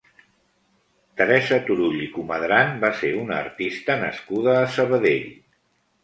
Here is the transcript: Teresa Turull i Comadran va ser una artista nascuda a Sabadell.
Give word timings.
Teresa 1.19 1.59
Turull 1.67 1.99
i 2.05 2.07
Comadran 2.15 2.73
va 2.83 2.91
ser 3.01 3.11
una 3.17 3.37
artista 3.41 3.97
nascuda 4.05 4.55
a 4.63 4.65
Sabadell. 4.79 5.29